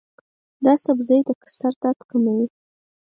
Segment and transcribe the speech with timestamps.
[0.65, 2.47] دا سبزی د سر درد کموي.